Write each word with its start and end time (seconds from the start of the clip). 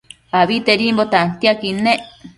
Abitedimbo 0.39 1.03
tantiaquid 1.13 1.63
nec 1.85 2.01